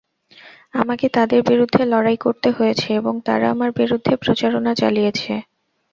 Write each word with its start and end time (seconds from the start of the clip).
আমাকে 0.73 1.05
তাদের 1.09 1.39
বিরুদ্ধে 1.43 1.81
লড়াই 1.85 2.17
করতে 2.17 2.49
হয়েছে 2.51 2.87
এবং 2.99 3.13
তারা 3.27 3.45
আমার 3.53 3.69
বিরুদ্ধে 3.79 4.13
প্রচারণা 4.23 4.71
চালিয়েছে। 4.75 5.33